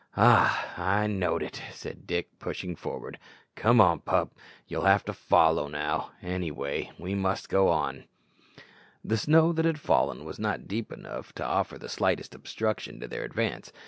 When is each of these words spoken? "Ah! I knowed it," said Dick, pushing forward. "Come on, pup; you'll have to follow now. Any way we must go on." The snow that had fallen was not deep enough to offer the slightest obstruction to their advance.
"Ah! 0.17 0.73
I 0.83 1.05
knowed 1.05 1.43
it," 1.43 1.61
said 1.71 2.07
Dick, 2.07 2.39
pushing 2.39 2.75
forward. 2.75 3.19
"Come 3.55 3.79
on, 3.79 3.99
pup; 3.99 4.33
you'll 4.67 4.85
have 4.85 5.05
to 5.05 5.13
follow 5.13 5.67
now. 5.67 6.09
Any 6.23 6.49
way 6.49 6.91
we 6.97 7.13
must 7.13 7.49
go 7.49 7.69
on." 7.69 8.05
The 9.05 9.17
snow 9.17 9.53
that 9.53 9.65
had 9.65 9.79
fallen 9.79 10.25
was 10.25 10.39
not 10.39 10.67
deep 10.67 10.91
enough 10.91 11.33
to 11.33 11.45
offer 11.45 11.77
the 11.77 11.87
slightest 11.87 12.33
obstruction 12.33 12.99
to 12.99 13.07
their 13.07 13.23
advance. 13.23 13.71